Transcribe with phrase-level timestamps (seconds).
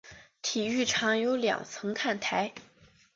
[0.41, 2.51] 体育场有两层看台。